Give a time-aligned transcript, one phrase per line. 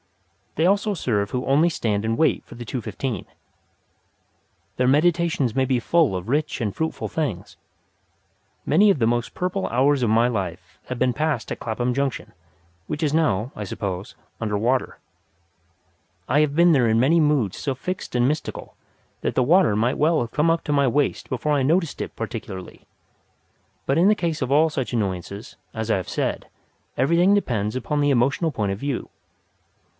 [0.55, 3.25] They also serve who only stand and wait for the two fifteen.
[4.75, 7.55] Their meditations may be full of rich and fruitful things.
[8.65, 12.33] Many of the most purple hours of my life have been passed at Clapham Junction,
[12.87, 14.97] which is now, I suppose, under water.
[16.27, 18.75] I have been there in many moods so fixed and mystical
[19.21, 22.15] that the water might well have come up to my waist before I noticed it
[22.15, 22.87] particularly.
[23.85, 26.47] But in the case of all such annoyances, as I have said,
[26.97, 29.09] everything depends upon the emotional point of view.